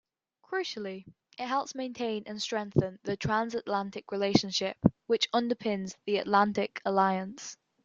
Crucially, 0.43 1.05
it 1.37 1.45
helps 1.45 1.75
maintain 1.75 2.23
and 2.25 2.41
strengthen 2.41 2.97
the 3.03 3.15
transatlantic 3.15 4.11
relationship, 4.11 4.75
which 5.05 5.29
underpins 5.31 5.93
the 6.07 6.17
Atlantic 6.17 6.81
Alliance. 6.85 7.55